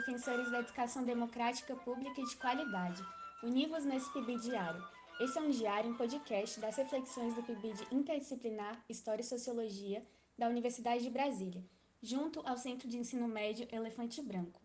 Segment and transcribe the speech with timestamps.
[0.00, 3.02] defensores da educação democrática pública e de qualidade.
[3.42, 4.82] Univos nesse PIB diário.
[5.20, 10.02] Esse é um diário, um podcast das reflexões do PIBID Interdisciplinar História e Sociologia
[10.38, 11.62] da Universidade de Brasília,
[12.02, 14.58] junto ao Centro de Ensino Médio Elefante Branco.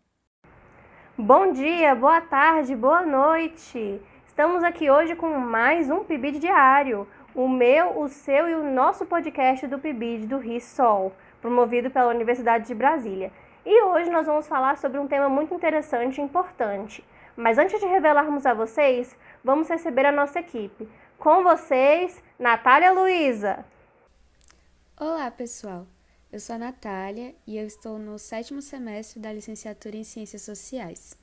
[1.18, 4.02] Bom dia, boa tarde, boa noite!
[4.26, 9.05] Estamos aqui hoje com mais um PIBID diário, o meu, o seu e o nosso
[9.05, 13.34] podcast do PIBID do RISOL, promovido pela Universidade de Brasília.
[13.66, 17.04] E hoje nós vamos falar sobre um tema muito interessante e importante.
[17.36, 20.88] Mas antes de revelarmos a vocês, vamos receber a nossa equipe.
[21.18, 23.66] Com vocês, Natália Luiza.
[25.00, 25.88] Olá, pessoal.
[26.32, 31.18] Eu sou a Natália e eu estou no sétimo semestre da licenciatura em Ciências Sociais.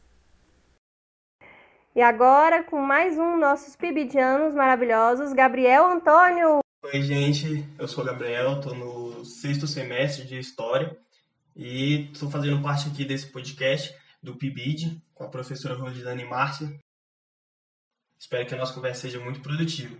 [1.94, 6.58] E agora, com mais um nossos pibidianos maravilhosos, Gabriel Antônio.
[6.82, 7.64] Oi, gente.
[7.78, 10.98] Eu sou o Gabriel, estou no sexto semestre de História
[11.54, 16.68] e estou fazendo parte aqui desse podcast do PIBID com a professora Rosilane Márcia.
[18.18, 19.96] Espero que a nossa conversa seja muito produtiva.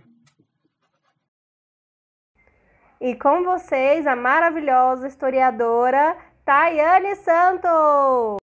[2.99, 8.37] E com vocês, a maravilhosa historiadora Tayane Santos.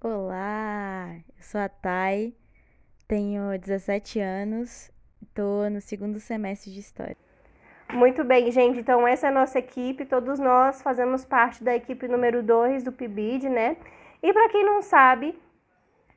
[0.00, 2.34] Olá, eu sou a Thay,
[3.06, 4.90] tenho 17 anos,
[5.22, 7.27] estou no segundo semestre de História.
[7.92, 8.78] Muito bem, gente.
[8.78, 10.04] Então, essa é a nossa equipe.
[10.04, 13.78] Todos nós fazemos parte da equipe número 2 do PIBID, né?
[14.22, 15.38] E para quem não sabe,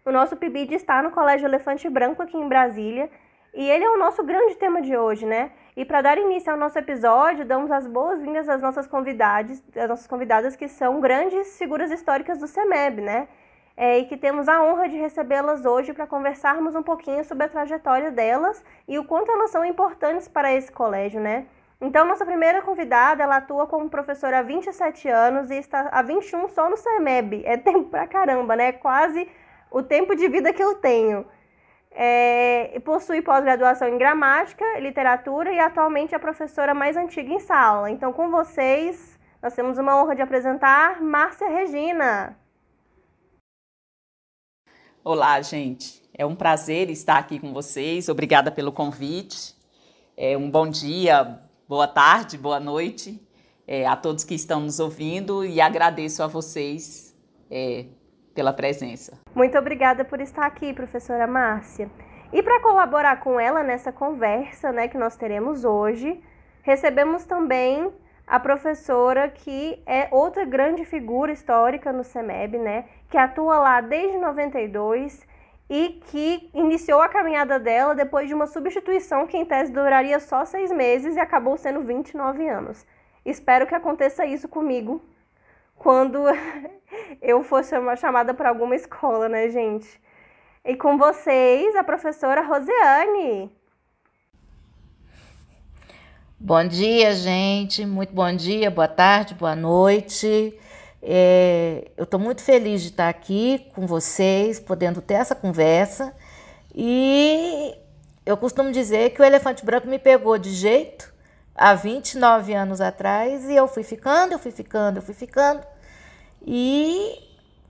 [0.05, 3.09] o nosso PIBID está no Colégio Elefante Branco aqui em Brasília.
[3.53, 5.52] E ele é o nosso grande tema de hoje, né?
[5.75, 10.08] E para dar início ao nosso episódio, damos as boas-vindas às nossas convidadas, às nossas
[10.08, 13.30] convidadas que são grandes figuras históricas do CEMEB, né?
[13.78, 17.50] É, e que temos a honra de recebê-las hoje para conversarmos um pouquinho sobre a
[17.50, 21.47] trajetória delas e o quanto elas são importantes para esse colégio, né?
[21.81, 26.47] Então, nossa primeira convidada, ela atua como professora há 27 anos e está há 21
[26.50, 27.41] só no CEMEB.
[27.44, 28.72] É tempo pra caramba, né?
[28.72, 29.28] Quase
[29.72, 31.25] o tempo de vida que eu tenho.
[31.89, 37.89] É, possui pós-graduação em gramática, literatura e atualmente é a professora mais antiga em sala.
[37.89, 42.38] Então, com vocês, nós temos uma honra de apresentar Márcia Regina.
[45.03, 46.00] Olá, gente.
[46.16, 48.07] É um prazer estar aqui com vocês.
[48.07, 49.56] Obrigada pelo convite.
[50.16, 53.25] É um bom dia, boa tarde, boa noite
[53.65, 57.17] é, a todos que estão nos ouvindo e agradeço a vocês
[57.49, 57.85] é,
[58.35, 59.17] pela presença.
[59.33, 61.89] Muito obrigada por estar aqui, professora Márcia.
[62.33, 66.21] E para colaborar com ela nessa conversa né, que nós teremos hoje,
[66.61, 67.89] recebemos também
[68.27, 74.17] a professora que é outra grande figura histórica no CEMEB, né, que atua lá desde
[74.17, 75.25] 92
[75.71, 80.43] e que iniciou a caminhada dela depois de uma substituição que em tese duraria só
[80.43, 82.85] seis meses e acabou sendo 29 anos.
[83.25, 85.01] Espero que aconteça isso comigo
[85.77, 86.19] quando
[87.21, 87.63] eu for
[87.95, 89.87] chamada para alguma escola, né, gente?
[90.65, 93.49] E com vocês, a professora Rosiane.
[96.38, 97.85] Bom dia, gente.
[97.85, 100.53] Muito bom dia, boa tarde, boa noite.
[101.01, 106.13] É, eu estou muito feliz de estar aqui com vocês, podendo ter essa conversa.
[106.75, 107.75] E
[108.25, 111.12] eu costumo dizer que o elefante branco me pegou de jeito
[111.56, 115.66] há 29 anos atrás e eu fui ficando, eu fui ficando, eu fui ficando.
[116.45, 117.19] E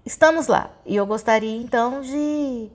[0.06, 0.70] estamos lá.
[0.86, 2.70] E eu gostaria então de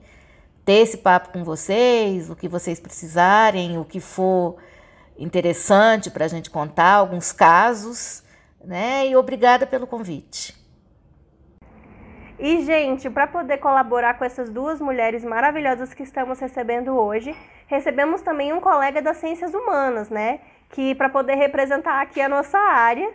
[0.64, 4.56] ter esse papo com vocês, o que vocês precisarem, o que for
[5.18, 8.22] interessante para a gente contar, alguns casos
[8.66, 9.06] né?
[9.06, 10.54] E obrigada pelo convite.
[12.38, 17.34] E, gente, para poder colaborar com essas duas mulheres maravilhosas que estamos recebendo hoje,
[17.66, 20.40] recebemos também um colega das ciências humanas, né?
[20.68, 23.10] Que para poder representar aqui a nossa área.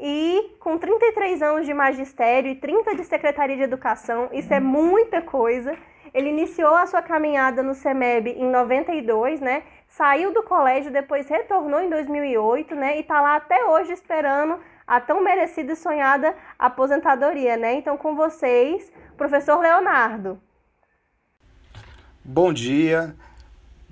[0.00, 5.22] E com 33 anos de magistério e 30 de secretaria de educação, isso é muita
[5.22, 5.76] coisa.
[6.12, 9.62] Ele iniciou a sua caminhada no CEMEB em 92, né?
[9.86, 12.96] Saiu do colégio, depois retornou em 2008, né?
[12.96, 14.58] E está lá até hoje esperando
[14.88, 17.74] a tão merecida e sonhada aposentadoria, né?
[17.74, 20.40] Então, com vocês, professor Leonardo.
[22.24, 23.14] Bom dia,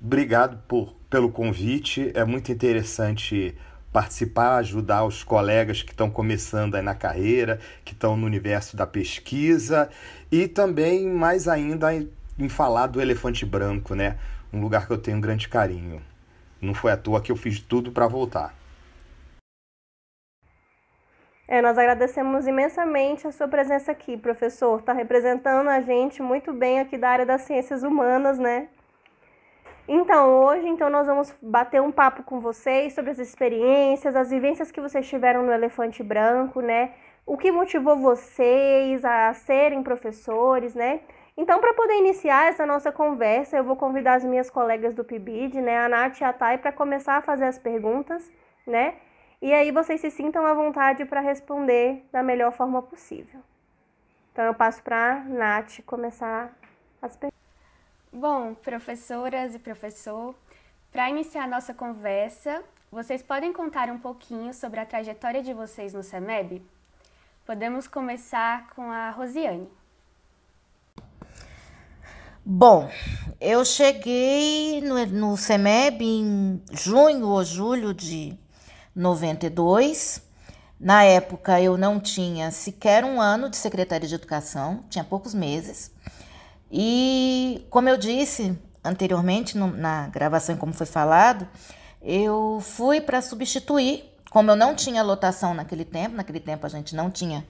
[0.03, 2.11] obrigado por, pelo convite.
[2.15, 3.55] É muito interessante
[3.93, 8.87] participar, ajudar os colegas que estão começando aí na carreira, que estão no universo da
[8.87, 9.89] pesquisa
[10.31, 14.17] e também, mais ainda, em falar do elefante branco, né?
[14.51, 16.01] Um lugar que eu tenho um grande carinho.
[16.59, 18.53] Não foi à toa que eu fiz tudo para voltar.
[21.47, 24.79] É, nós agradecemos imensamente a sua presença aqui, professor.
[24.79, 28.67] Está representando a gente muito bem aqui da área das ciências humanas, né?
[29.87, 34.69] Então, hoje então nós vamos bater um papo com vocês sobre as experiências, as vivências
[34.69, 36.91] que vocês tiveram no Elefante Branco, né?
[37.27, 41.01] o que motivou vocês a serem professores, né?
[41.35, 45.61] Então, para poder iniciar essa nossa conversa, eu vou convidar as minhas colegas do PIBID,
[45.61, 48.31] né, a Nath e a Thay, para começar a fazer as perguntas,
[48.65, 48.95] né?
[49.41, 53.39] E aí vocês se sintam à vontade para responder da melhor forma possível.
[54.31, 56.53] Então, eu passo para a Nath começar
[57.01, 57.37] as perguntas.
[58.11, 60.33] Bom, professoras e professor,
[60.91, 65.93] para iniciar a nossa conversa, vocês podem contar um pouquinho sobre a trajetória de vocês
[65.93, 66.63] no CEMEB?
[67.45, 69.69] Podemos começar com a Rosiane.
[72.43, 72.89] Bom,
[73.41, 78.39] eu cheguei no, no CEMEB em junho ou julho de
[78.97, 80.21] 92.
[80.79, 85.91] Na época eu não tinha sequer um ano de secretaria de educação, tinha poucos meses.
[86.71, 91.47] E, como eu disse anteriormente no, na gravação, como foi falado,
[92.01, 96.95] eu fui para substituir, como eu não tinha lotação naquele tempo, naquele tempo a gente
[96.95, 97.45] não tinha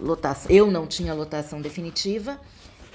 [0.00, 2.38] lotação, eu não tinha lotação definitiva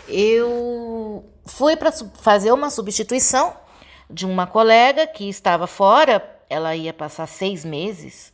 [0.08, 3.54] eu fui para fazer uma substituição
[4.10, 6.20] de uma colega que estava fora,
[6.52, 8.34] ela ia passar seis meses.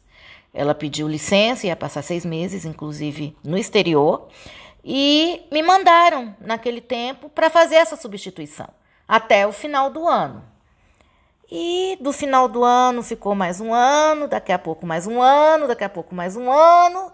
[0.54, 4.28] Ela pediu licença, ia passar seis meses, inclusive no exterior,
[4.84, 8.68] e me mandaram naquele tempo para fazer essa substituição
[9.08, 10.44] até o final do ano.
[11.50, 15.68] E do final do ano ficou mais um ano, daqui a pouco mais um ano,
[15.68, 17.12] daqui a pouco mais um ano,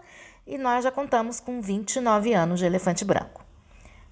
[0.48, 3.44] e nós já contamos com 29 anos de elefante branco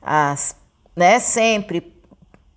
[0.02, 0.56] as,
[0.96, 1.96] né, sempre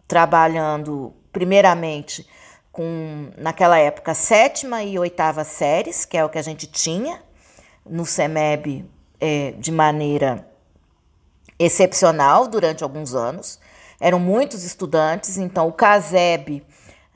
[0.08, 2.26] trabalhando primeiramente
[2.74, 7.22] com naquela época sétima e oitava séries, que é o que a gente tinha
[7.86, 8.84] no CEMEB
[9.20, 10.44] é, de maneira
[11.56, 13.60] excepcional durante alguns anos.
[14.00, 16.66] Eram muitos estudantes, então o CASEB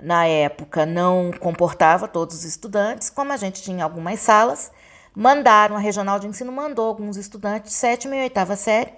[0.00, 4.70] na época não comportava todos os estudantes, como a gente tinha algumas salas,
[5.12, 8.93] mandaram, a regional de ensino mandou alguns estudantes, sétima e oitava série,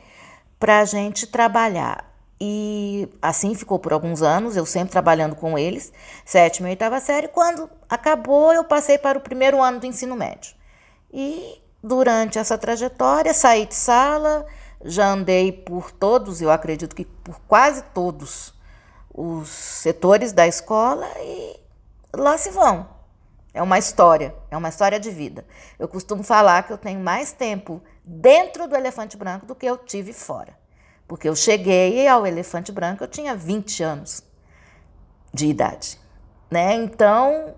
[0.59, 2.10] para a gente trabalhar.
[2.41, 5.93] E assim ficou por alguns anos, eu sempre trabalhando com eles,
[6.25, 7.29] sétima e oitava série.
[7.29, 10.55] Quando acabou, eu passei para o primeiro ano do ensino médio.
[11.13, 14.47] E durante essa trajetória, saí de sala,
[14.83, 18.55] já andei por todos, eu acredito que por quase todos
[19.13, 21.61] os setores da escola e
[22.15, 22.89] lá se vão.
[23.53, 25.45] É uma história, é uma história de vida.
[25.79, 29.77] Eu costumo falar que eu tenho mais tempo dentro do elefante branco do que eu
[29.77, 30.59] tive fora.
[31.11, 34.23] Porque eu cheguei ao elefante branco, eu tinha 20 anos
[35.35, 35.99] de idade.
[36.49, 36.75] Né?
[36.75, 37.57] Então,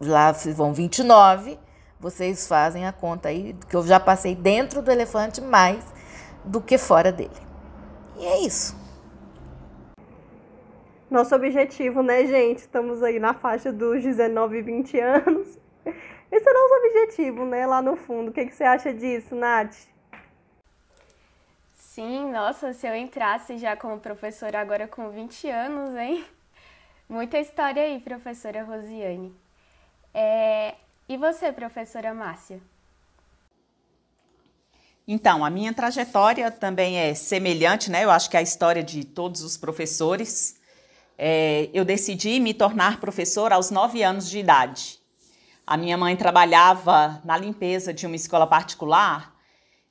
[0.00, 1.56] lá vão 29,
[2.00, 5.84] vocês fazem a conta aí que eu já passei dentro do elefante mais
[6.44, 7.30] do que fora dele.
[8.18, 8.76] E é isso.
[11.08, 12.62] Nosso objetivo, né, gente?
[12.62, 15.56] Estamos aí na faixa dos 19 e 20 anos.
[16.32, 17.64] Esse é o nosso objetivo, né?
[17.64, 18.30] Lá no fundo.
[18.30, 19.91] O que, que você acha disso, Nath?
[21.94, 26.24] Sim, nossa, se eu entrasse já como professora agora com 20 anos, hein?
[27.06, 29.30] Muita história aí, professora Rosiane.
[30.14, 30.74] É...
[31.06, 32.62] E você, professora Márcia?
[35.06, 38.04] Então, a minha trajetória também é semelhante, né?
[38.04, 40.58] Eu acho que é a história de todos os professores.
[41.18, 44.98] É, eu decidi me tornar professora aos nove anos de idade.
[45.66, 49.31] A minha mãe trabalhava na limpeza de uma escola particular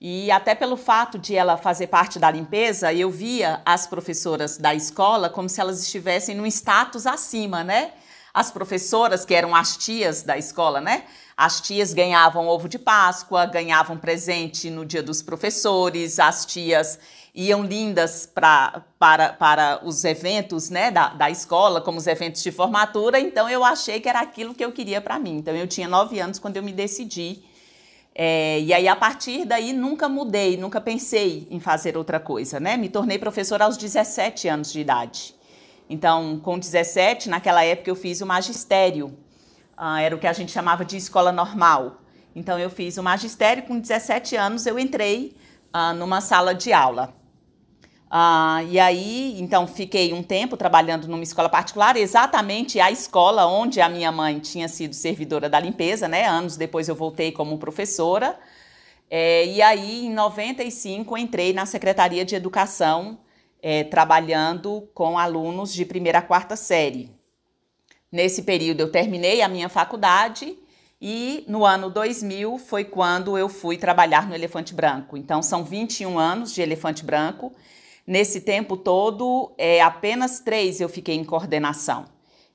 [0.03, 4.73] e até pelo fato de ela fazer parte da limpeza, eu via as professoras da
[4.73, 7.91] escola como se elas estivessem num status acima, né?
[8.33, 11.03] As professoras, que eram as tias da escola, né?
[11.37, 16.97] As tias ganhavam ovo de Páscoa, ganhavam presente no dia dos professores, as tias
[17.35, 22.51] iam lindas pra, para, para os eventos né, da, da escola, como os eventos de
[22.51, 25.37] formatura, então eu achei que era aquilo que eu queria para mim.
[25.37, 27.50] Então eu tinha nove anos quando eu me decidi.
[28.13, 32.75] É, e aí, a partir daí, nunca mudei, nunca pensei em fazer outra coisa, né?
[32.75, 35.35] Me tornei professora aos 17 anos de idade.
[35.89, 39.17] Então, com 17, naquela época eu fiz o magistério,
[39.77, 42.01] ah, era o que a gente chamava de escola normal.
[42.35, 45.35] Então, eu fiz o magistério, com 17 anos eu entrei
[45.71, 47.20] ah, numa sala de aula.
[48.13, 53.79] Ah, e aí, então, fiquei um tempo trabalhando numa escola particular, exatamente a escola onde
[53.79, 56.25] a minha mãe tinha sido servidora da limpeza, né?
[56.25, 58.37] Anos depois eu voltei como professora.
[59.09, 63.17] É, e aí, em 95, entrei na Secretaria de Educação,
[63.61, 67.09] é, trabalhando com alunos de primeira a quarta série.
[68.11, 70.57] Nesse período, eu terminei a minha faculdade
[71.01, 75.15] e no ano 2000 foi quando eu fui trabalhar no Elefante Branco.
[75.15, 77.53] Então, são 21 anos de Elefante Branco
[78.05, 82.05] Nesse tempo todo, é, apenas três eu fiquei em coordenação.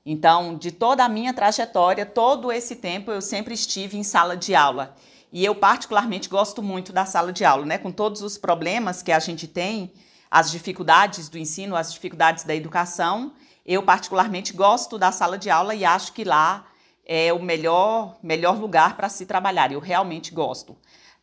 [0.05, 4.55] Então, de toda a minha trajetória, todo esse tempo eu sempre estive em sala de
[4.55, 4.95] aula.
[5.31, 7.77] E eu, particularmente, gosto muito da sala de aula, né?
[7.77, 9.91] Com todos os problemas que a gente tem,
[10.31, 13.33] as dificuldades do ensino, as dificuldades da educação,
[13.65, 16.65] eu, particularmente, gosto da sala de aula e acho que lá
[17.05, 19.71] é o melhor, melhor lugar para se trabalhar.
[19.71, 20.77] Eu realmente gosto.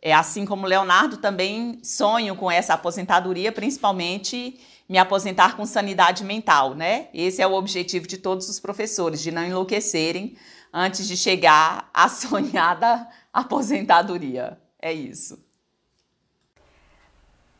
[0.06, 6.74] É, assim como Leonardo, também sonho com essa aposentadoria, principalmente me aposentar com sanidade mental,
[6.74, 7.08] né?
[7.14, 10.36] Esse é o objetivo de todos os professores, de não enlouquecerem
[10.70, 14.58] antes de chegar à sonhada aposentadoria.
[14.78, 15.42] É isso.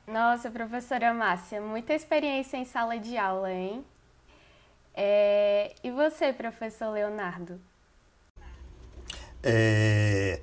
[0.07, 3.83] Nossa, professora Márcia, muita experiência em sala de aula, hein?
[4.95, 5.75] É...
[5.83, 7.59] E você, professor Leonardo?
[9.43, 10.43] É...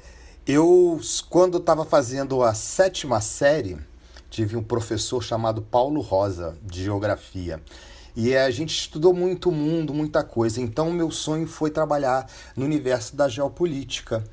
[0.54, 3.78] Eu, quando estava fazendo a sétima série,
[4.30, 7.64] tive um professor chamado Paulo Rosa, de Geografia.
[8.14, 10.60] E a gente estudou muito mundo, muita coisa.
[10.60, 14.26] Então, meu sonho foi trabalhar no universo da geopolítica.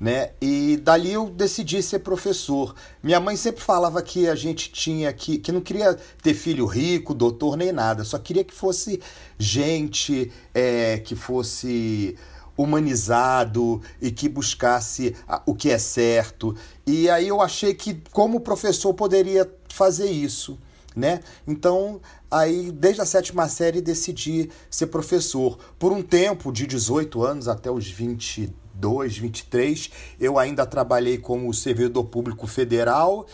[0.00, 0.30] Né?
[0.40, 2.74] E dali eu decidi ser professor.
[3.02, 7.12] Minha mãe sempre falava que a gente tinha que, que não queria ter filho rico,
[7.12, 9.02] doutor nem nada, só queria que fosse
[9.38, 12.16] gente, é, que fosse
[12.56, 15.14] humanizado e que buscasse
[15.46, 16.54] o que é certo.
[16.86, 20.58] E aí eu achei que como professor poderia fazer isso,
[20.94, 21.20] né?
[21.46, 25.58] Então, aí desde a sétima série decidi ser professor.
[25.78, 29.90] Por um tempo de 18 anos até os 22, 23,
[30.20, 33.26] eu ainda trabalhei como servidor público federal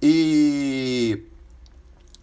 [0.00, 1.22] e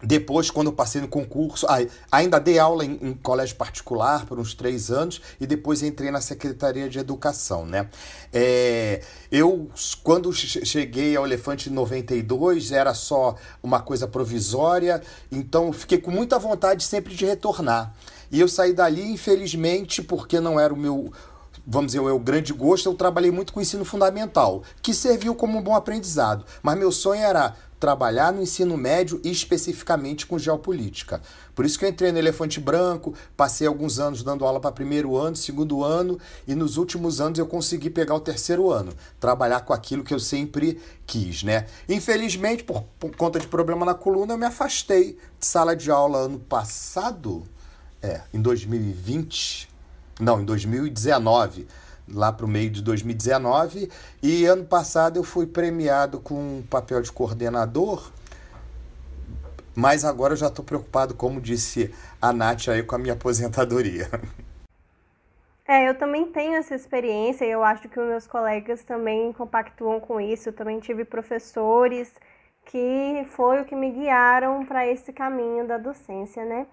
[0.02, 1.66] depois, quando eu passei no concurso,
[2.10, 6.20] ainda dei aula em, em, colégio particular por uns três anos e depois entrei na
[6.20, 7.88] Secretaria de Educação, né?
[8.32, 9.70] É, eu,
[10.02, 16.38] quando cheguei ao Elefante em 92, era só uma coisa provisória, então fiquei com muita
[16.38, 17.94] vontade sempre de retornar.
[18.30, 21.12] E eu saí dali, infelizmente, porque não era o meu,
[21.66, 25.58] vamos dizer, o meu grande gosto, eu trabalhei muito com ensino fundamental, que serviu como
[25.58, 26.44] um bom aprendizado.
[26.62, 31.22] Mas meu sonho era trabalhar no ensino médio e especificamente com geopolítica.
[31.54, 35.16] Por isso que eu entrei no Elefante Branco, passei alguns anos dando aula para primeiro
[35.16, 39.72] ano, segundo ano, e nos últimos anos eu consegui pegar o terceiro ano, trabalhar com
[39.72, 41.66] aquilo que eu sempre quis, né?
[41.88, 46.18] Infelizmente, por, por conta de problema na coluna, eu me afastei de sala de aula
[46.18, 47.44] ano passado,
[48.02, 49.68] é, em 2020,
[50.20, 51.66] não, em 2019
[52.12, 53.90] lá para o meio de 2019
[54.22, 58.10] e ano passado eu fui premiado com um papel de coordenador,
[59.74, 64.08] mas agora eu já estou preocupado, como disse a Nath aí, com a minha aposentadoria.
[65.66, 70.00] É, eu também tenho essa experiência e eu acho que os meus colegas também compactuam
[70.00, 70.48] com isso.
[70.48, 72.12] Eu também tive professores
[72.64, 76.66] que foi o que me guiaram para esse caminho da docência, né?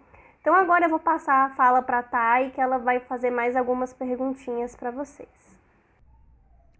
[0.48, 3.54] Então agora eu vou passar a fala para a Thay, que ela vai fazer mais
[3.54, 5.60] algumas perguntinhas para vocês.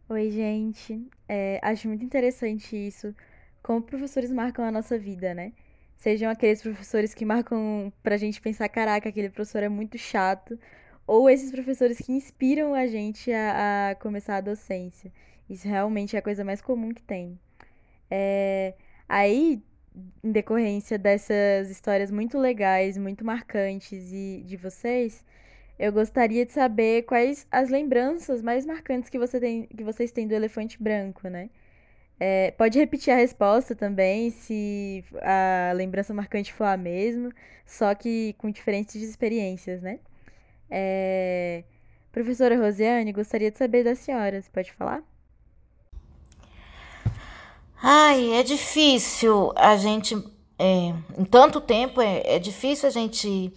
[0.08, 1.06] Oi, gente.
[1.28, 3.14] É, acho muito interessante isso,
[3.62, 5.52] como professores marcam a nossa vida, né?
[5.98, 10.58] Sejam aqueles professores que marcam pra gente pensar, caraca, aquele professor é muito chato,
[11.06, 15.12] ou esses professores que inspiram a gente a, a começar a docência.
[15.50, 17.38] Isso realmente é a coisa mais comum que tem.
[18.10, 18.76] É,
[19.10, 19.62] aí,
[20.24, 25.24] em decorrência dessas histórias muito legais, muito marcantes e de vocês,
[25.80, 30.28] eu gostaria de saber quais as lembranças mais marcantes que, você tem, que vocês têm
[30.28, 31.50] do elefante branco, né?
[32.20, 37.32] É, pode repetir a resposta também, se a lembrança marcante for a mesma,
[37.66, 40.00] só que com diferentes experiências, né?
[40.70, 41.64] É...
[42.12, 45.04] Professora Rosiane, gostaria de saber da senhora, você pode falar?
[47.82, 50.16] Ai, é difícil a gente,
[50.58, 53.54] é, em tanto tempo, é, é difícil a gente,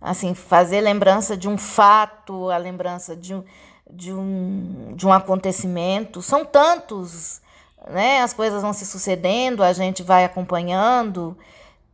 [0.00, 3.44] assim, fazer lembrança de um fato, a lembrança de um,
[3.90, 6.20] de um, de um acontecimento.
[6.20, 7.40] São tantos,
[7.88, 8.20] né?
[8.20, 11.36] As coisas vão se sucedendo, a gente vai acompanhando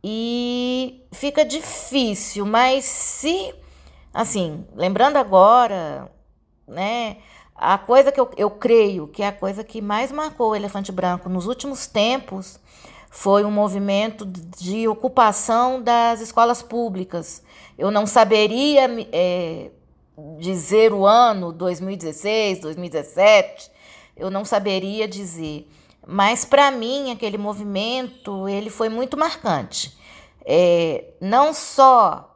[0.03, 3.53] e fica difícil, mas se,
[4.13, 6.11] assim, lembrando agora,
[6.67, 7.17] né?
[7.61, 10.93] A coisa que eu, eu creio que é a coisa que mais marcou o elefante
[10.93, 12.57] branco nos últimos tempos
[13.09, 17.43] foi um movimento de ocupação das escolas públicas.
[17.77, 19.71] Eu não saberia é,
[20.39, 23.69] dizer o ano 2016, 2017,
[24.15, 25.69] eu não saberia dizer.
[26.07, 29.97] Mas para mim aquele movimento ele foi muito marcante,
[30.45, 32.28] é, não só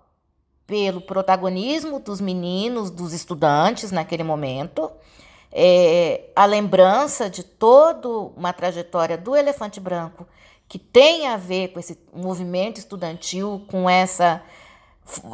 [0.66, 4.92] pelo protagonismo dos meninos, dos estudantes naquele momento,
[5.52, 10.28] é, a lembrança de toda uma trajetória do Elefante Branco
[10.68, 14.42] que tem a ver com esse movimento estudantil, com essa,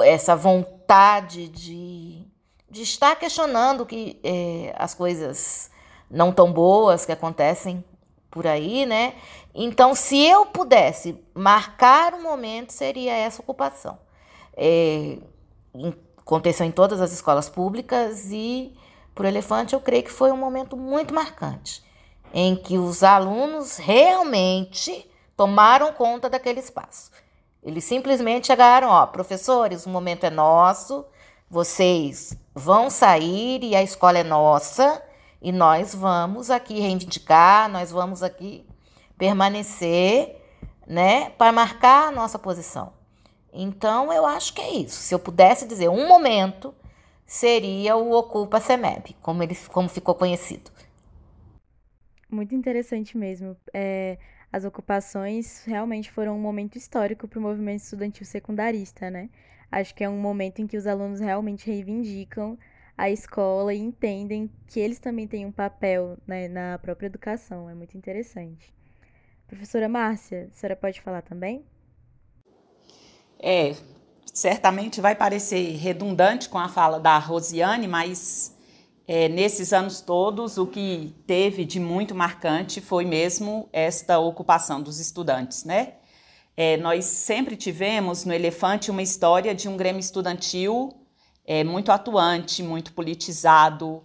[0.02, 2.26] essa vontade de,
[2.70, 5.72] de estar questionando que é, as coisas
[6.12, 7.84] não tão boas que acontecem
[8.30, 9.14] por aí, né?
[9.54, 13.98] Então, se eu pudesse marcar um momento, seria essa ocupação.
[14.62, 15.20] É,
[16.18, 18.76] aconteceu em todas as escolas públicas e,
[19.16, 21.82] por Elefante, eu creio que foi um momento muito marcante,
[22.34, 27.10] em que os alunos realmente tomaram conta daquele espaço.
[27.64, 31.06] Eles simplesmente chegaram, ó, professores, o momento é nosso,
[31.50, 35.02] vocês vão sair e a escola é nossa
[35.42, 38.68] e nós vamos aqui reivindicar, nós vamos aqui
[39.18, 40.36] permanecer,
[40.86, 42.99] né, para marcar a nossa posição.
[43.54, 44.96] Então, eu acho que é isso.
[44.96, 46.74] Se eu pudesse dizer um momento,
[47.26, 50.72] seria o Ocupa CEMEB, como, ele, como ficou conhecido.
[52.30, 53.56] Muito interessante mesmo.
[53.74, 54.18] É,
[54.52, 59.30] as ocupações realmente foram um momento histórico para o movimento estudantil secundarista, né?
[59.72, 62.58] Acho que é um momento em que os alunos realmente reivindicam
[62.98, 67.70] a escola e entendem que eles também têm um papel né, na própria educação.
[67.70, 68.74] É muito interessante.
[69.48, 71.64] Professora Márcia, a senhora pode falar também?
[73.42, 73.76] É,
[74.34, 78.56] certamente vai parecer redundante com a fala da Rosiane, mas
[79.08, 85.00] é, nesses anos todos o que teve de muito marcante foi mesmo esta ocupação dos
[85.00, 85.94] estudantes, né?
[86.56, 90.94] É, nós sempre tivemos no Elefante uma história de um Grêmio estudantil
[91.50, 94.04] é, muito atuante, muito politizado.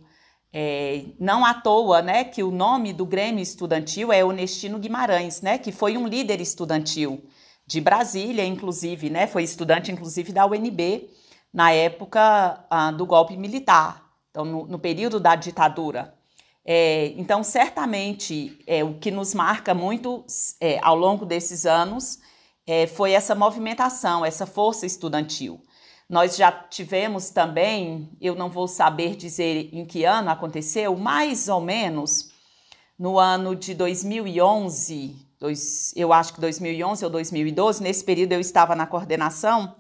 [0.51, 5.59] É, não à toa, né, que o nome do Grêmio Estudantil é Onestino Guimarães, né,
[5.59, 7.25] que foi um líder estudantil
[7.67, 11.09] de Brasília, inclusive, né, foi estudante, inclusive, da UNB
[11.53, 16.15] na época ah, do golpe militar, então no, no período da ditadura.
[16.65, 20.25] É, então, certamente, é, o que nos marca muito
[20.61, 22.19] é, ao longo desses anos
[22.67, 25.61] é, foi essa movimentação, essa força estudantil.
[26.09, 31.61] Nós já tivemos também, eu não vou saber dizer em que ano aconteceu, mais ou
[31.61, 32.31] menos
[32.99, 38.75] no ano de 2011, dois, eu acho que 2011 ou 2012, nesse período eu estava
[38.75, 39.77] na coordenação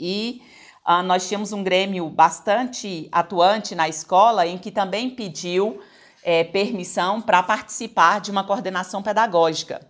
[0.00, 0.40] e
[0.88, 5.78] uh, nós tínhamos um grêmio bastante atuante na escola em que também pediu
[6.22, 9.86] é, permissão para participar de uma coordenação pedagógica.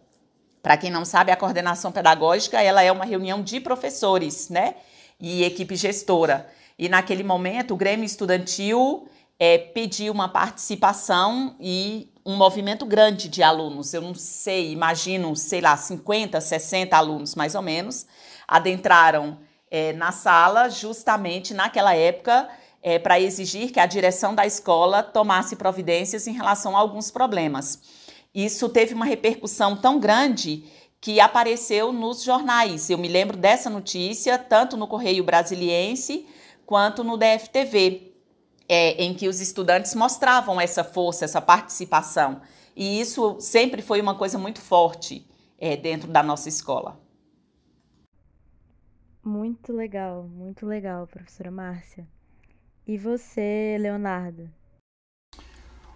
[0.60, 4.74] Para quem não sabe, a coordenação pedagógica ela é uma reunião de professores, né?
[5.20, 6.50] E equipe gestora.
[6.76, 9.06] E naquele momento, o Grêmio Estudantil
[9.38, 13.92] é, pediu uma participação e um movimento grande de alunos.
[13.92, 18.06] Eu não sei, imagino, sei lá, 50, 60 alunos mais ou menos,
[18.48, 19.38] adentraram
[19.70, 22.48] é, na sala justamente naquela época
[22.82, 27.80] é, para exigir que a direção da escola tomasse providências em relação a alguns problemas.
[28.34, 30.64] Isso teve uma repercussão tão grande
[31.00, 32.88] que apareceu nos jornais.
[32.88, 36.26] Eu me lembro dessa notícia, tanto no Correio Brasiliense
[36.64, 38.13] quanto no DFTV,
[38.68, 42.40] é, em que os estudantes mostravam essa força, essa participação.
[42.76, 45.26] E isso sempre foi uma coisa muito forte
[45.58, 47.00] é, dentro da nossa escola.
[49.22, 52.06] Muito legal, muito legal, professora Márcia.
[52.86, 54.50] E você, Leonardo?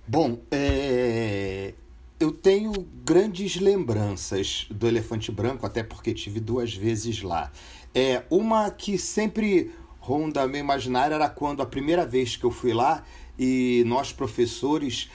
[0.06, 1.74] Bom, é,
[2.18, 2.72] eu tenho
[3.04, 7.52] grandes lembranças do Elefante Branco, até porque tive duas vezes lá.
[7.94, 9.70] É uma que sempre
[10.08, 13.04] ronda meu imaginário era quando a primeira vez que eu fui lá
[13.38, 15.10] e nós professores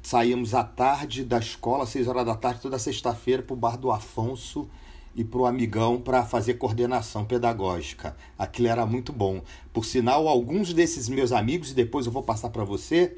[0.00, 3.90] saímos à tarde da escola, seis horas da tarde, toda sexta-feira, para o bar do
[3.90, 4.68] Afonso
[5.16, 8.16] e para o amigão para fazer coordenação pedagógica.
[8.38, 9.42] Aquilo era muito bom.
[9.72, 13.16] Por sinal, alguns desses meus amigos, e depois eu vou passar para você,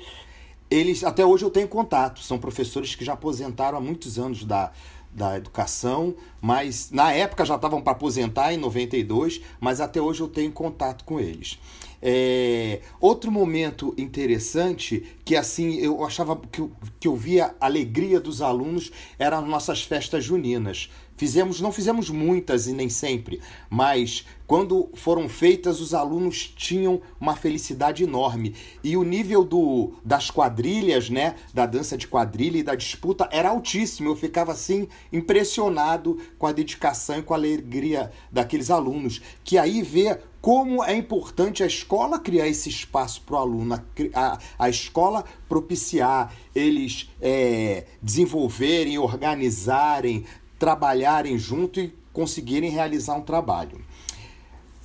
[0.71, 4.73] eles até hoje eu tenho contato, são professores que já aposentaram há muitos anos da,
[5.11, 10.29] da educação, mas na época já estavam para aposentar em 92, mas até hoje eu
[10.29, 11.59] tenho contato com eles.
[12.01, 16.65] É, outro momento interessante que assim eu achava que,
[17.01, 20.91] que eu via a alegria dos alunos eram nossas festas juninas.
[21.19, 27.35] Fizemos, não fizemos muitas e nem sempre, mas quando foram feitas, os alunos tinham uma
[27.35, 28.55] felicidade enorme.
[28.83, 33.51] E o nível do, das quadrilhas, né, da dança de quadrilha e da disputa era
[33.51, 34.09] altíssimo.
[34.09, 39.83] Eu ficava assim impressionado com a dedicação e com a alegria daqueles alunos, que aí
[39.83, 45.25] vê como é importante a escola criar esse espaço para o aluno, a, a, escola
[45.49, 50.25] propiciar eles é, desenvolverem, organizarem,
[50.59, 53.81] trabalharem junto e conseguirem realizar um trabalho.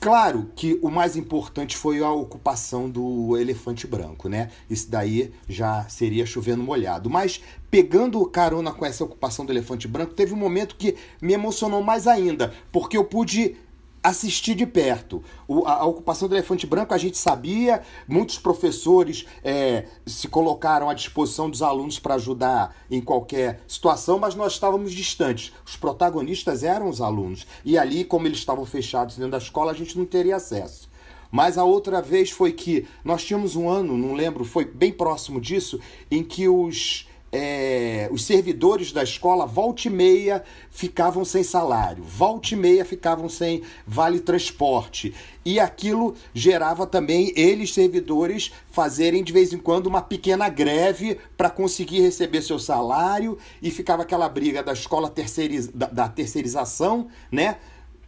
[0.03, 4.51] Claro que o mais importante foi a ocupação do elefante branco, né?
[4.69, 7.09] Isso daí já seria chovendo molhado.
[7.09, 11.81] Mas pegando carona com essa ocupação do elefante branco, teve um momento que me emocionou
[11.81, 13.55] mais ainda, porque eu pude
[14.03, 15.23] assistir de perto.
[15.47, 20.89] O, a, a, ocupação do elefante branco a gente sabia, muitos professores é, se colocaram
[20.89, 25.53] à disposição dos alunos para ajudar em qualquer situação, mas nós estávamos distantes.
[25.65, 27.47] Os protagonistas eram os alunos.
[27.63, 30.91] E ali, como eles estavam fechados dentro da escola, a gente não teria acesso.
[31.31, 35.41] Mas a outra vez foi que nós tínhamos um ano, não lembro, foi bem próximo
[35.41, 35.79] disso,
[36.11, 42.53] em que os é, os servidores da escola, volta e meia, ficavam sem salário, volta
[42.53, 45.15] e meia ficavam sem vale transporte.
[45.43, 51.49] E aquilo gerava também eles, servidores, fazerem de vez em quando uma pequena greve para
[51.49, 57.57] conseguir receber seu salário e ficava aquela briga da escola terceiriz, da, da terceirização, né?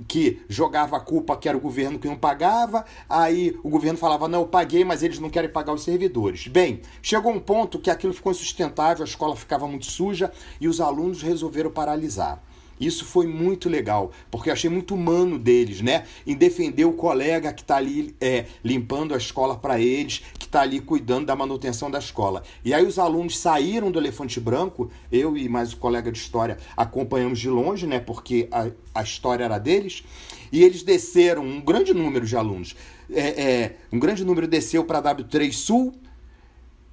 [0.07, 4.27] Que jogava a culpa que era o governo que não pagava, aí o governo falava,
[4.27, 6.47] não, eu paguei, mas eles não querem pagar os servidores.
[6.47, 10.81] Bem, chegou um ponto que aquilo ficou insustentável, a escola ficava muito suja e os
[10.81, 12.41] alunos resolveram paralisar.
[12.79, 16.05] Isso foi muito legal, porque achei muito humano deles, né?
[16.27, 20.61] Em defender o colega que está ali é, limpando a escola para eles, que está
[20.61, 22.43] ali cuidando da manutenção da escola.
[22.63, 26.57] E aí os alunos saíram do Elefante Branco, eu e mais o colega de história
[26.75, 27.99] acompanhamos de longe, né?
[27.99, 30.03] Porque a, a história era deles.
[30.51, 32.75] E eles desceram, um grande número de alunos.
[33.11, 35.93] É, é, um grande número desceu para a W3 Sul,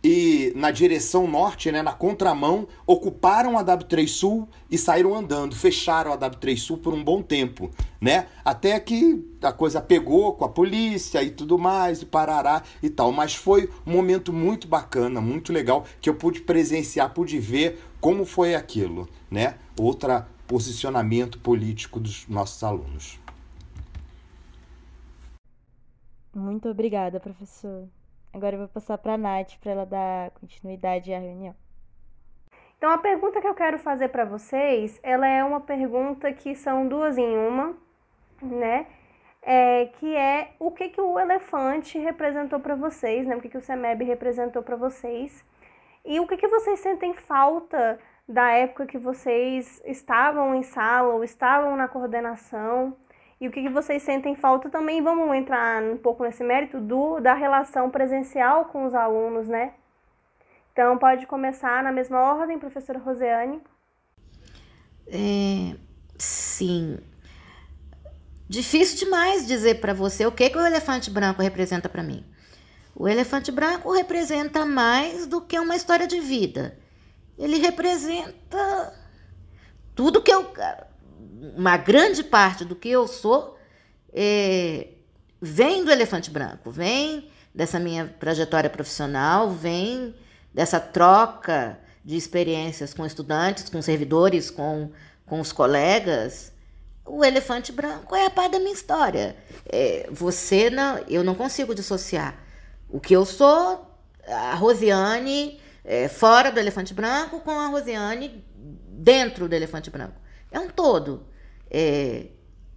[0.04, 6.12] e na direção norte, né, na contramão, ocuparam a W3 Sul e saíram andando, fecharam
[6.12, 8.26] a W3 Sul por um bom tempo, né?
[8.44, 13.12] Até que a coisa pegou com a polícia e tudo mais, e parará e tal.
[13.12, 18.24] Mas foi um momento muito bacana, muito legal, que eu pude presenciar, pude ver como
[18.24, 19.54] foi aquilo, né?
[19.78, 23.20] Outro posicionamento político dos nossos alunos.
[26.34, 27.88] Muito obrigada, professor.
[28.32, 31.54] Agora eu vou passar para a Nath para ela dar continuidade à reunião.
[32.78, 36.88] Então a pergunta que eu quero fazer para vocês, ela é uma pergunta que são
[36.88, 37.76] duas em uma,
[38.42, 38.86] né?
[39.40, 43.36] É, que é o que, que o elefante representou para vocês, né?
[43.36, 45.44] O que, que o CEMEB representou para vocês
[46.04, 51.22] e o que, que vocês sentem falta da época que vocês estavam em sala ou
[51.22, 52.96] estavam na coordenação
[53.42, 55.02] e o que, vocês sentem falta também.
[55.02, 59.72] Vamos entrar um pouco nesse mérito do, da relação presencial com os alunos, né?
[60.72, 63.60] Então, pode começar na mesma ordem, professora Roseane.
[65.08, 65.76] É,
[66.16, 67.00] sim.
[68.48, 72.24] Difícil demais dizer para você o que, que o elefante branco representa para mim.
[72.94, 76.78] O elefante branco representa mais do que uma história de vida.
[77.36, 78.94] Ele representa
[79.96, 80.52] tudo que eu
[81.56, 83.58] uma grande parte do que eu sou
[84.12, 84.88] é,
[85.40, 90.14] vem do elefante branco, vem dessa minha trajetória profissional, vem
[90.52, 94.90] dessa troca de experiências com estudantes, com servidores, com,
[95.26, 96.52] com os colegas.
[97.04, 99.36] O elefante branco é a parte da minha história.
[99.66, 102.36] É, você não, eu não consigo dissociar
[102.88, 103.88] o que eu sou,
[104.26, 110.21] a Rosiane é, fora do elefante branco, com a Rosiane dentro do elefante branco.
[110.52, 111.26] É um todo
[111.70, 112.26] é,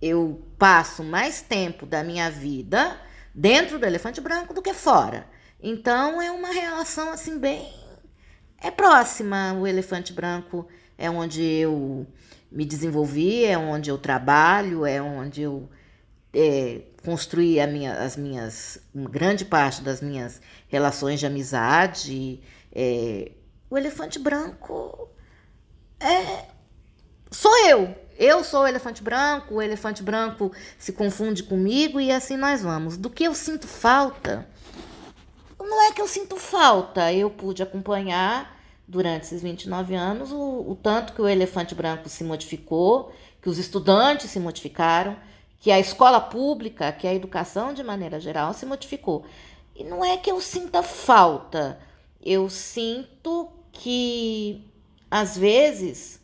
[0.01, 2.99] eu passo mais tempo da minha vida
[3.33, 5.27] dentro do elefante branco do que fora.
[5.61, 7.85] Então é uma relação assim bem
[8.65, 9.53] é próxima.
[9.53, 12.07] O elefante branco é onde eu
[12.51, 15.69] me desenvolvi, é onde eu trabalho, é onde eu
[16.33, 22.41] é, construí minha, as minhas grande parte das minhas relações de amizade.
[22.71, 23.31] É,
[23.69, 25.09] o elefante branco
[25.99, 26.54] é
[27.31, 27.95] sou eu.
[28.17, 32.95] Eu sou o elefante branco, o elefante branco se confunde comigo e assim nós vamos.
[32.95, 34.47] Do que eu sinto falta?
[35.59, 38.55] Não é que eu sinto falta, eu pude acompanhar
[38.87, 43.11] durante esses 29 anos o, o tanto que o elefante branco se modificou,
[43.41, 45.17] que os estudantes se modificaram,
[45.59, 49.25] que a escola pública, que a educação de maneira geral se modificou.
[49.75, 51.79] E não é que eu sinta falta,
[52.23, 54.63] eu sinto que
[55.11, 56.19] às vezes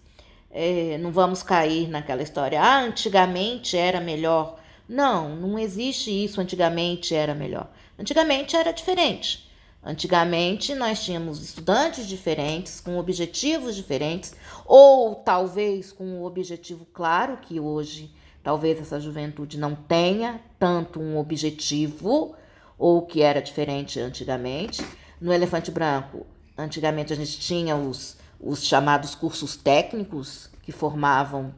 [0.54, 4.60] é, não vamos cair naquela história, ah, antigamente era melhor.
[4.88, 7.70] Não, não existe isso, antigamente era melhor.
[7.98, 9.50] Antigamente era diferente.
[9.84, 14.36] Antigamente nós tínhamos estudantes diferentes, com objetivos diferentes,
[14.66, 21.18] ou talvez com um objetivo claro, que hoje talvez essa juventude não tenha tanto um
[21.18, 22.36] objetivo,
[22.78, 24.86] ou que era diferente antigamente.
[25.20, 26.26] No Elefante Branco,
[26.58, 31.54] antigamente a gente tinha os os chamados cursos técnicos, que formavam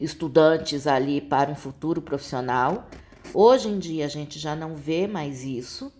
[0.00, 2.88] estudantes ali para um futuro profissional.
[3.32, 5.92] Hoje em dia a gente já não vê mais isso.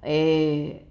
[0.00, 0.82] É,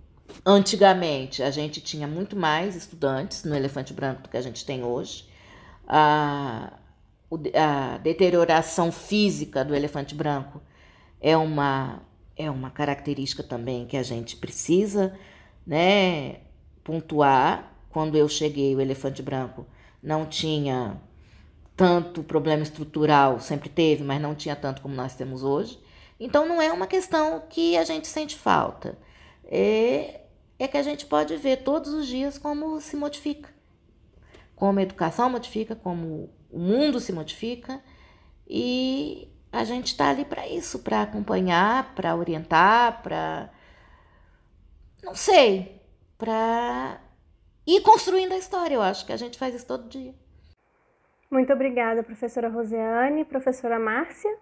[0.45, 4.84] antigamente a gente tinha muito mais estudantes no Elefante Branco do que a gente tem
[4.84, 5.30] hoje.
[5.88, 6.74] Ah,
[7.56, 10.62] a deterioração física do elefante branco
[11.19, 12.02] é uma,
[12.36, 15.17] é uma característica também que a gente precisa
[15.65, 16.39] né,
[16.84, 17.70] pontuar.
[17.91, 19.65] Quando eu cheguei, o elefante branco
[20.01, 20.99] não tinha
[21.75, 25.80] tanto problema estrutural, sempre teve, mas não tinha tanto como nós temos hoje.
[26.19, 28.97] Então não é uma questão que a gente sente falta.
[29.43, 30.21] É,
[30.60, 33.49] é que a gente pode ver todos os dias como se modifica.
[34.56, 37.82] Como a educação modifica, como o mundo se modifica.
[38.47, 43.49] E a gente está ali para isso, para acompanhar, para orientar, para.
[45.04, 45.82] Não sei,
[46.17, 47.01] para
[47.65, 48.76] ir construindo a história.
[48.76, 50.13] Eu acho que a gente faz isso todo dia.
[51.30, 53.24] Muito obrigada, professora Rosiane.
[53.24, 54.36] Professora Márcia?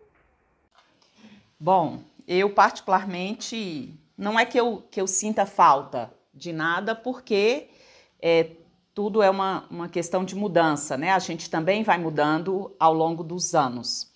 [1.60, 7.70] Bom, eu particularmente, não é que eu, que eu sinta falta de nada, porque
[8.22, 8.52] é,
[8.94, 11.12] tudo é uma, uma questão de mudança, né?
[11.12, 14.10] A gente também vai mudando ao longo dos anos.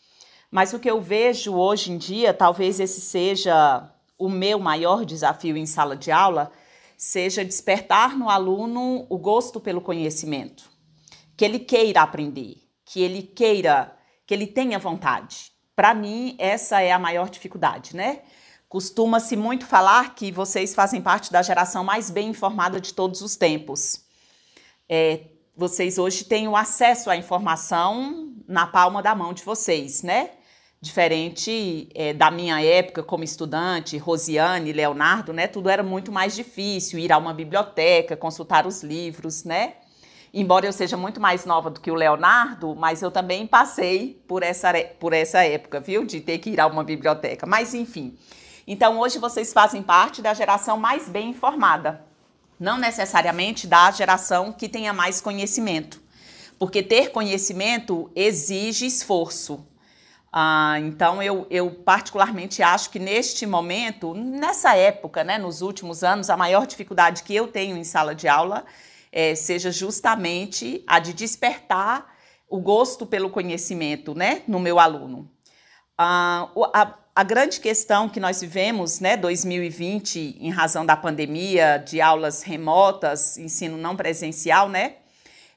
[0.49, 5.57] Mas o que eu vejo hoje em dia, talvez esse seja o meu maior desafio
[5.57, 6.51] em sala de aula,
[6.97, 10.69] seja despertar no aluno o gosto pelo conhecimento,
[11.35, 15.51] que ele queira aprender, que ele queira, que ele tenha vontade.
[15.75, 18.21] Para mim, essa é a maior dificuldade, né?
[18.69, 23.35] Costuma-se muito falar que vocês fazem parte da geração mais bem informada de todos os
[23.35, 24.03] tempos.
[24.89, 25.25] É,
[25.55, 30.31] vocês hoje têm o acesso à informação na palma da mão de vocês, né?
[30.83, 35.47] Diferente é, da minha época como estudante, Rosiane, Leonardo, né?
[35.47, 39.75] Tudo era muito mais difícil, ir a uma biblioteca, consultar os livros, né?
[40.33, 44.43] Embora eu seja muito mais nova do que o Leonardo, mas eu também passei por
[44.43, 46.03] essa, por essa época, viu?
[46.03, 47.45] De ter que ir a uma biblioteca.
[47.45, 48.17] Mas enfim.
[48.67, 52.03] Então hoje vocês fazem parte da geração mais bem informada.
[52.59, 56.01] Não necessariamente da geração que tenha mais conhecimento.
[56.59, 59.65] Porque ter conhecimento exige esforço,
[60.35, 66.27] ah, então, eu, eu particularmente acho que neste momento, nessa época, né, nos últimos anos,
[66.27, 68.65] a maior dificuldade que eu tenho em sala de aula
[69.11, 72.15] é, seja justamente a de despertar
[72.49, 75.29] o gosto pelo conhecimento né, no meu aluno.
[75.95, 82.01] Ah, a, a grande questão que nós vivemos, né, 2020, em razão da pandemia, de
[82.01, 84.95] aulas remotas, ensino não presencial, né,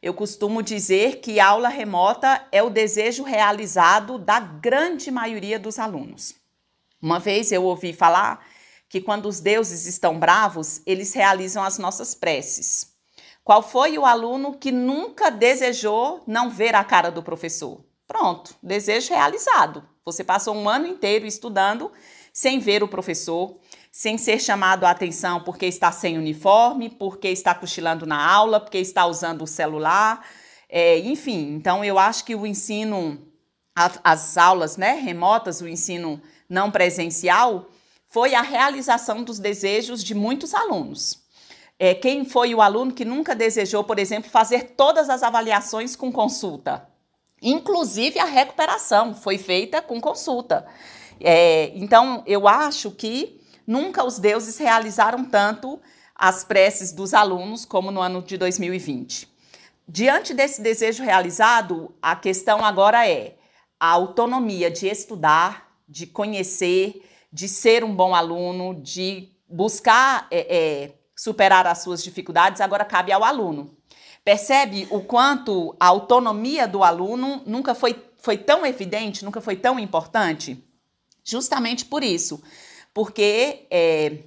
[0.07, 6.37] eu costumo dizer que aula remota é o desejo realizado da grande maioria dos alunos.
[7.03, 8.47] Uma vez eu ouvi falar
[8.89, 12.95] que quando os deuses estão bravos, eles realizam as nossas preces.
[13.43, 17.85] Qual foi o aluno que nunca desejou não ver a cara do professor?
[18.07, 19.83] Pronto, desejo realizado.
[20.05, 21.91] Você passou um ano inteiro estudando
[22.33, 23.59] sem ver o professor,
[23.97, 28.77] sem ser chamado a atenção porque está sem uniforme, porque está cochilando na aula, porque
[28.77, 30.23] está usando o celular,
[30.69, 31.55] é, enfim.
[31.55, 33.19] Então, eu acho que o ensino,
[33.75, 37.71] as aulas né, remotas, o ensino não presencial,
[38.07, 41.23] foi a realização dos desejos de muitos alunos.
[41.79, 46.13] É, quem foi o aluno que nunca desejou, por exemplo, fazer todas as avaliações com
[46.13, 46.87] consulta?
[47.41, 50.67] Inclusive a recuperação foi feita com consulta.
[51.19, 53.36] É, então, eu acho que
[53.67, 55.81] Nunca os deuses realizaram tanto
[56.15, 59.29] as preces dos alunos como no ano de 2020.
[59.89, 63.37] Diante desse desejo realizado, a questão agora é
[63.79, 70.95] a autonomia de estudar, de conhecer, de ser um bom aluno, de buscar é, é,
[71.15, 73.77] superar as suas dificuldades, agora cabe ao aluno.
[74.25, 79.79] Percebe o quanto a autonomia do aluno nunca foi, foi tão evidente, nunca foi tão
[79.79, 80.65] importante?
[81.23, 82.43] Justamente por isso
[82.97, 84.21] porque é,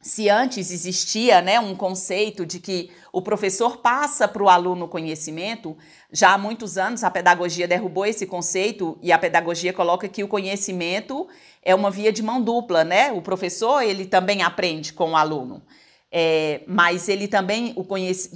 [0.00, 5.76] se antes existia né, um conceito de que o professor passa para o aluno conhecimento,
[6.10, 10.26] já há muitos anos a pedagogia derrubou esse conceito e a pedagogia coloca que o
[10.26, 11.28] conhecimento
[11.62, 13.12] é uma via de mão dupla, né?
[13.12, 15.62] O professor ele também aprende com o aluno.
[16.10, 17.86] É, mas ele também, o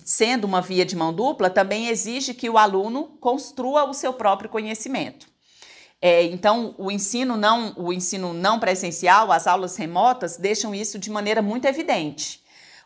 [0.05, 4.49] sendo uma via de mão dupla, também exige que o aluno construa o seu próprio
[4.49, 5.32] conhecimento.
[6.05, 11.09] É, então, o ensino não, o ensino não presencial, as aulas remotas, deixam isso de
[11.09, 12.42] maneira muito evidente.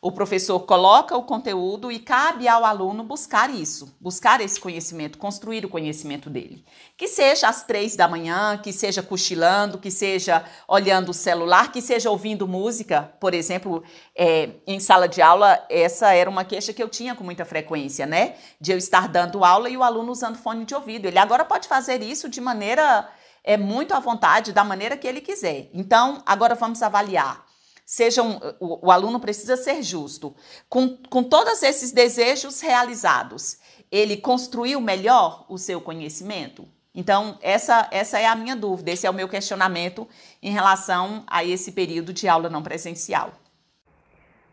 [0.06, 5.64] O professor coloca o conteúdo e cabe ao aluno buscar isso, buscar esse conhecimento, construir
[5.64, 6.64] o conhecimento dele.
[6.96, 11.82] Que seja às três da manhã, que seja cochilando, que seja olhando o celular, que
[11.82, 13.12] seja ouvindo música.
[13.18, 13.82] Por exemplo,
[14.14, 18.06] é, em sala de aula, essa era uma queixa que eu tinha com muita frequência,
[18.06, 18.36] né?
[18.60, 21.08] De eu estar dando aula e o aluno usando fone de ouvido.
[21.08, 23.08] Ele agora pode fazer isso de maneira
[23.42, 25.68] é muito à vontade, da maneira que ele quiser.
[25.72, 27.45] Então, agora vamos avaliar
[27.86, 30.34] sejam o, o aluno precisa ser justo.
[30.68, 33.58] Com, com todos esses desejos realizados,
[33.90, 36.68] ele construiu melhor o seu conhecimento?
[36.92, 40.08] Então, essa, essa é a minha dúvida, esse é o meu questionamento
[40.42, 43.32] em relação a esse período de aula não presencial.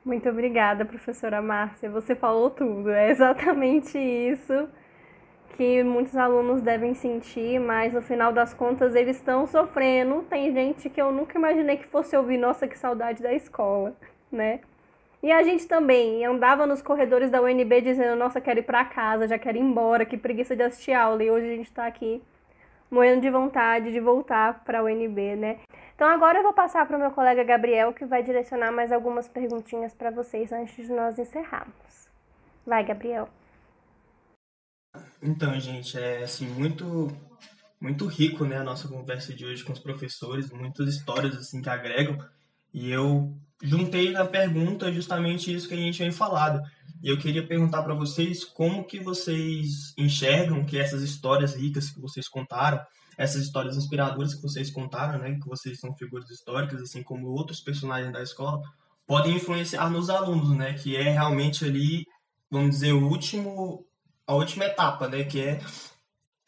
[0.05, 1.89] Muito obrigada, professora Márcia.
[1.89, 2.89] Você falou tudo.
[2.91, 4.67] É exatamente isso
[5.53, 10.23] que muitos alunos devem sentir, mas no final das contas eles estão sofrendo.
[10.23, 13.95] Tem gente que eu nunca imaginei que fosse ouvir, nossa, que saudade da escola,
[14.31, 14.59] né?
[15.21, 19.27] E a gente também andava nos corredores da UNB dizendo, nossa, quero ir para casa,
[19.27, 21.23] já quero ir embora, que preguiça de assistir aula.
[21.23, 22.21] E hoje a gente está aqui
[22.91, 25.59] morrendo de vontade de voltar para a UNB, né?
[25.95, 29.27] Então agora eu vou passar para o meu colega Gabriel, que vai direcionar mais algumas
[29.29, 32.09] perguntinhas para vocês antes de nós encerrarmos.
[32.65, 33.29] Vai, Gabriel.
[35.21, 37.11] Então, gente, é assim muito
[37.79, 41.69] muito rico, né, a nossa conversa de hoje com os professores, muitas histórias assim que
[41.69, 42.17] agregam.
[42.73, 46.61] E eu juntei na pergunta justamente isso que a gente vem falado.
[47.01, 51.99] E eu queria perguntar para vocês como que vocês enxergam que essas histórias ricas que
[51.99, 52.81] vocês contaram,
[53.17, 57.59] essas histórias inspiradoras que vocês contaram, né, que vocês são figuras históricas, assim como outros
[57.59, 58.61] personagens da escola,
[59.05, 62.05] podem influenciar nos alunos, né, que é realmente ali,
[62.49, 63.85] vamos dizer, o último,
[64.25, 65.59] a última etapa, né, que é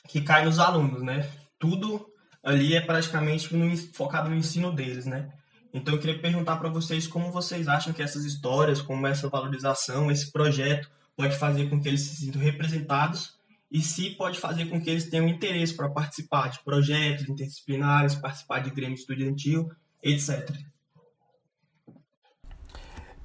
[0.07, 1.29] que cai nos alunos, né?
[1.59, 2.05] Tudo
[2.43, 5.31] ali é praticamente no, focado no ensino deles, né?
[5.73, 10.11] Então eu queria perguntar para vocês como vocês acham que essas histórias, como essa valorização,
[10.11, 13.33] esse projeto pode fazer com que eles se sintam representados
[13.71, 18.59] e se pode fazer com que eles tenham interesse para participar de projetos interdisciplinares, participar
[18.59, 19.69] de grêmio estudantil,
[20.03, 20.49] etc.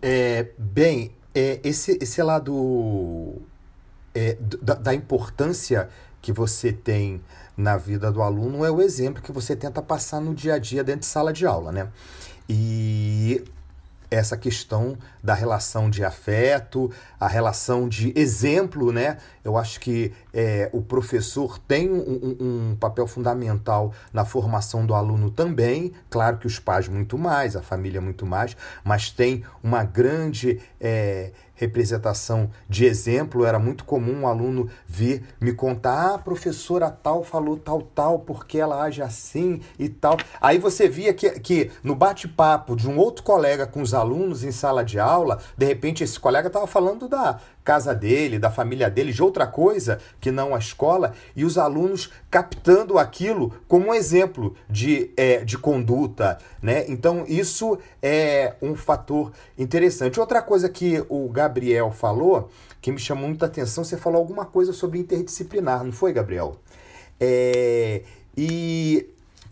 [0.03, 3.43] É, bem, é, esse, esse lado
[4.15, 5.89] é, da, da importância
[6.21, 7.21] que você tem
[7.57, 10.83] na vida do aluno é o exemplo que você tenta passar no dia a dia
[10.83, 11.89] dentro de sala de aula, né?
[12.49, 13.45] E
[14.11, 19.19] essa questão da relação de afeto, a relação de exemplo, né?
[19.45, 25.31] Eu acho que é, o professor tem um, um, papel fundamental na formação do aluno
[25.31, 25.93] também.
[26.11, 31.31] Claro que os pais muito mais, a família muito mais, mas tem uma grande é,
[31.61, 33.45] representação de exemplo.
[33.45, 38.19] Era muito comum um aluno vir me contar: ah, a professora tal falou tal, tal,
[38.21, 40.17] porque ela age assim e tal.
[40.41, 44.51] Aí você via que, que no bate-papo de um outro colega com os alunos em
[44.51, 47.39] sala de aula, de repente esse colega estava falando da
[47.71, 52.11] casa dele, da família dele, de outra coisa que não a escola, e os alunos
[52.29, 56.39] captando aquilo como um exemplo de, é, de conduta.
[56.61, 56.85] Né?
[56.89, 60.19] Então, isso é um fator interessante.
[60.19, 64.73] Outra coisa que o Gabriel falou, que me chamou muita atenção, você falou alguma coisa
[64.73, 66.57] sobre interdisciplinar, não foi, Gabriel?
[67.21, 68.03] É,
[68.37, 69.07] e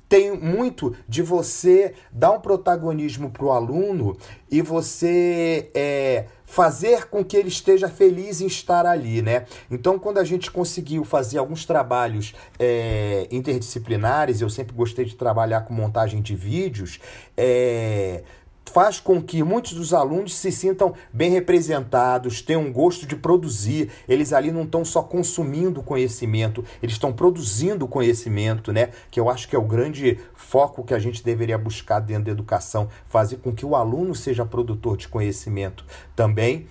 [0.09, 4.17] tem muito de você dar um protagonismo para o aluno
[4.51, 9.45] e você é, fazer com que ele esteja feliz em estar ali, né?
[9.71, 15.61] Então, quando a gente conseguiu fazer alguns trabalhos é, interdisciplinares, eu sempre gostei de trabalhar
[15.61, 17.01] com montagem de vídeos,
[17.37, 18.23] é,
[18.69, 23.91] faz com que muitos dos alunos se sintam bem representados, tenham um gosto de produzir.
[24.09, 28.91] Eles ali não estão só consumindo conhecimento, eles estão produzindo conhecimento, né?
[29.11, 32.31] Que eu acho que é o grande foco que a gente deveria buscar dentro da
[32.31, 36.67] educação, fazer com que o aluno seja produtor de conhecimento também.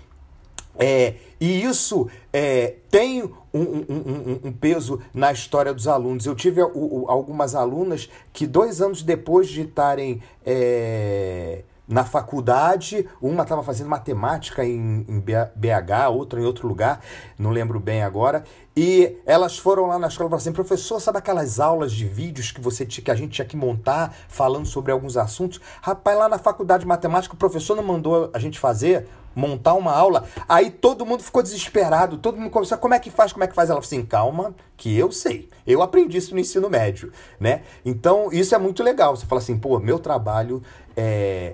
[0.80, 6.26] É, e isso é, tem um, um, um, um, peso na história dos alunos.
[6.26, 13.64] Eu tive algumas alunas que dois anos depois de estarem é, na faculdade, uma estava
[13.64, 17.00] fazendo matemática em, em, BH, outra em outro lugar,
[17.40, 18.44] não lembro bem agora,
[18.76, 22.52] e elas foram lá na escola e falaram assim, professor, sabe aquelas aulas de vídeos
[22.52, 25.62] que você que a gente tinha que montar, falando sobre alguns assuntos?
[25.82, 29.92] Rapaz, lá na faculdade de matemática o professor não mandou a gente fazer, montar uma
[29.92, 33.48] aula, aí todo mundo ficou desesperado, todo mundo começou, como é que faz, como é
[33.48, 33.70] que faz?
[33.70, 37.62] Ela falou assim, calma, que eu sei, eu aprendi isso no ensino médio, né?
[37.86, 40.62] Então, isso é muito legal, você fala assim, pô, meu trabalho
[40.96, 41.54] é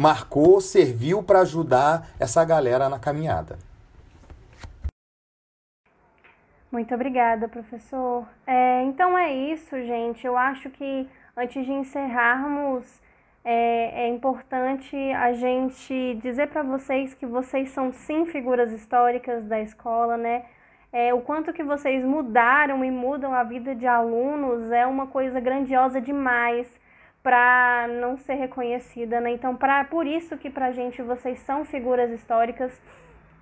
[0.00, 3.58] marcou, serviu para ajudar essa galera na caminhada.
[6.72, 8.26] Muito obrigada, professor.
[8.46, 10.26] É, então é isso, gente.
[10.26, 11.06] Eu acho que
[11.36, 12.86] antes de encerrarmos,
[13.44, 19.60] é, é importante a gente dizer para vocês que vocês são sim figuras históricas da
[19.60, 20.44] escola, né?
[20.90, 25.38] É, o quanto que vocês mudaram e mudam a vida de alunos é uma coisa
[25.40, 26.66] grandiosa demais
[27.22, 29.30] para não ser reconhecida, né?
[29.32, 32.80] Então, pra, por isso que para a gente vocês são figuras históricas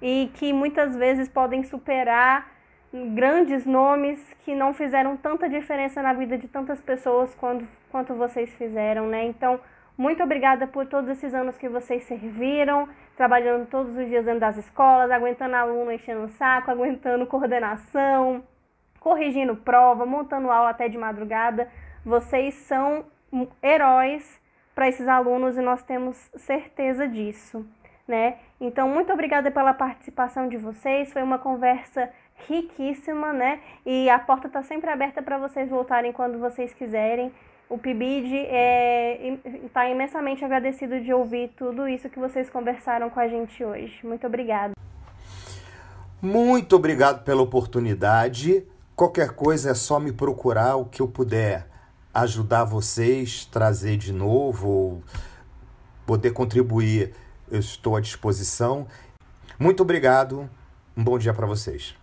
[0.03, 2.51] e que muitas vezes podem superar
[3.14, 8.53] grandes nomes que não fizeram tanta diferença na vida de tantas pessoas quanto, quanto vocês
[8.55, 9.24] fizeram, né?
[9.26, 9.61] Então,
[9.97, 14.57] muito obrigada por todos esses anos que vocês serviram, trabalhando todos os dias dentro das
[14.57, 18.43] escolas, aguentando aluno enchendo o saco, aguentando coordenação,
[19.01, 21.68] corrigindo prova, montando aula até de madrugada.
[22.05, 23.05] Vocês são
[23.62, 24.41] heróis
[24.74, 27.66] para esses alunos e nós temos certeza disso,
[28.07, 28.37] né?
[28.61, 31.12] Então, muito obrigada pela participação de vocês.
[31.12, 32.09] Foi uma conversa
[32.47, 33.61] riquíssima, né?
[33.85, 37.33] E a porta está sempre aberta para vocês voltarem quando vocês quiserem.
[37.68, 39.39] O PIBID está é,
[39.74, 43.99] tá imensamente agradecido de ouvir tudo isso que vocês conversaram com a gente hoje.
[44.05, 44.72] Muito obrigada.
[46.22, 48.66] Muito obrigado pela oportunidade.
[48.97, 51.66] Qualquer coisa é só me procurar o que eu puder
[52.21, 55.05] ajudar vocês, trazer de novo, ou
[56.07, 57.14] poder contribuir.
[57.51, 58.87] Eu estou à disposição.
[59.59, 60.49] Muito obrigado.
[60.97, 61.95] Um bom dia para vocês.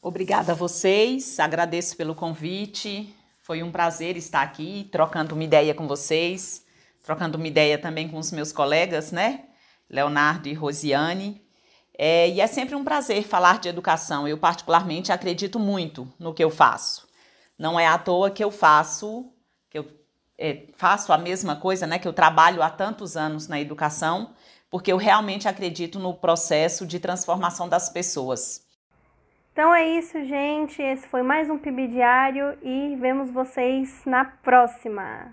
[0.00, 3.14] Obrigada a vocês, agradeço pelo convite.
[3.40, 6.64] Foi um prazer estar aqui trocando uma ideia com vocês,
[7.04, 9.44] trocando uma ideia também com os meus colegas, né?
[9.88, 11.40] Leonardo e Rosiane.
[11.96, 14.26] É, e é sempre um prazer falar de educação.
[14.26, 17.01] Eu, particularmente, acredito muito no que eu faço.
[17.62, 19.32] Não é à toa que eu faço,
[19.70, 19.86] que eu
[20.36, 21.96] é, faço a mesma coisa, né?
[21.96, 24.34] Que eu trabalho há tantos anos na educação,
[24.68, 28.66] porque eu realmente acredito no processo de transformação das pessoas.
[29.52, 30.82] Então é isso, gente.
[30.82, 35.32] Esse foi mais um PIB Diário e vemos vocês na próxima.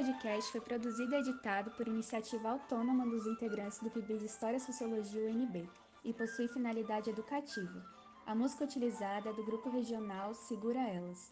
[0.00, 4.60] Podcast foi produzido e editado por iniciativa autônoma dos integrantes do PIB de História e
[4.60, 5.68] Sociologia UNB
[6.02, 7.84] e possui finalidade educativa.
[8.26, 11.30] A música utilizada é do grupo regional Segura Elas.